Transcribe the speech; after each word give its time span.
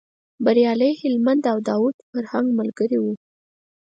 بریالی 0.45 0.91
هلمند 1.01 1.43
او 1.53 1.57
داود 1.69 1.95
فرهنګ 2.11 2.47
ملګري 2.59 2.97
و. 3.01 3.05